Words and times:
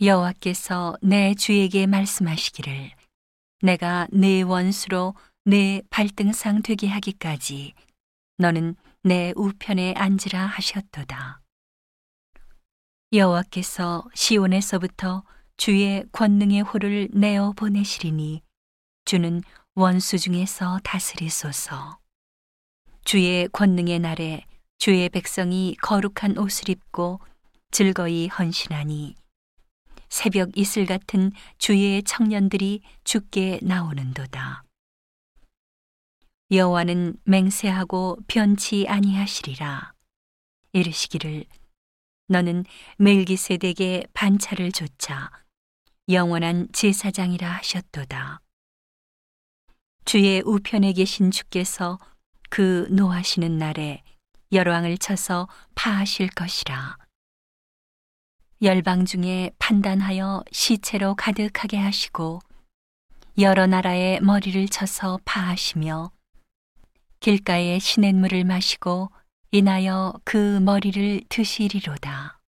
여호와께서 0.00 0.96
내 1.02 1.34
주에게 1.34 1.86
말씀하시기를 1.86 2.90
내가 3.62 4.08
내 4.10 4.42
원수로 4.42 5.14
내 5.44 5.82
발등상 5.88 6.62
되게 6.62 6.88
하기까지 6.88 7.74
너는 8.38 8.74
내 9.04 9.32
우편에 9.36 9.94
앉으라 9.96 10.46
하셨도다. 10.46 11.40
여호와께서 13.12 14.04
시온에서부터 14.14 15.22
주의 15.56 16.04
권능의 16.10 16.62
호를 16.62 17.08
내어 17.12 17.52
보내시리니 17.52 18.42
주는 19.04 19.42
원수 19.76 20.18
중에서 20.18 20.80
다스리소서. 20.82 21.98
주의 23.04 23.46
권능의 23.48 24.00
날에 24.00 24.44
주의 24.78 25.08
백성이 25.08 25.76
거룩한 25.80 26.36
옷을 26.38 26.70
입고 26.70 27.20
즐거이 27.70 28.26
헌신하니 28.26 29.14
새벽 30.14 30.56
이슬 30.56 30.86
같은 30.86 31.32
주의 31.58 32.00
청년들이 32.00 32.82
죽게 33.02 33.58
나오는도다. 33.62 34.62
여호와는 36.52 37.16
맹세하고 37.24 38.18
변치 38.28 38.86
아니하시리라. 38.86 39.92
이르시기를 40.72 41.46
너는 42.28 42.64
멜기세덱의 42.98 44.06
반차를 44.14 44.70
조차 44.70 45.32
영원한 46.08 46.68
제사장이라 46.72 47.50
하셨도다. 47.50 48.40
주의 50.04 50.40
우편에 50.46 50.92
계신 50.92 51.32
주께서 51.32 51.98
그 52.50 52.86
노하시는 52.92 53.58
날에 53.58 54.04
열왕을 54.52 54.98
쳐서 54.98 55.48
파하실 55.74 56.28
것이라. 56.28 57.03
열방 58.64 59.04
중에 59.04 59.50
판단하여 59.58 60.42
시체로 60.50 61.14
가득하게 61.14 61.76
하시고 61.76 62.40
여러 63.38 63.66
나라의 63.66 64.20
머리를 64.22 64.68
쳐서 64.68 65.18
파하시며 65.26 66.10
길가에 67.20 67.78
시냇물을 67.78 68.44
마시고 68.44 69.10
인하여 69.50 70.14
그 70.24 70.60
머리를 70.60 71.20
드시리로다. 71.28 72.40